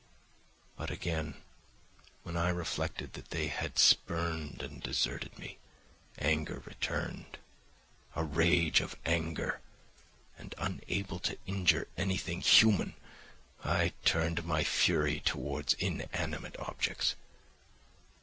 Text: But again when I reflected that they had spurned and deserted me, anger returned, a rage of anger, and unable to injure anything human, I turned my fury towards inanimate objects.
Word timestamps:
But 0.77 0.89
again 0.89 1.35
when 2.23 2.35
I 2.35 2.49
reflected 2.49 3.13
that 3.13 3.29
they 3.29 3.49
had 3.49 3.77
spurned 3.77 4.63
and 4.63 4.81
deserted 4.81 5.37
me, 5.37 5.59
anger 6.17 6.63
returned, 6.65 7.37
a 8.15 8.23
rage 8.23 8.81
of 8.81 8.95
anger, 9.05 9.59
and 10.39 10.55
unable 10.57 11.19
to 11.19 11.37
injure 11.45 11.87
anything 11.97 12.41
human, 12.41 12.95
I 13.63 13.93
turned 14.03 14.43
my 14.43 14.63
fury 14.63 15.19
towards 15.19 15.73
inanimate 15.75 16.57
objects. 16.57 17.13